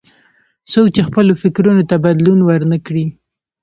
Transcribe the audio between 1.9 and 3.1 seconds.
بدلون ور نه کړي.